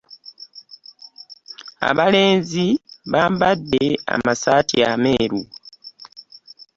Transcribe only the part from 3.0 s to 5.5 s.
bambadde amasaati ameeru.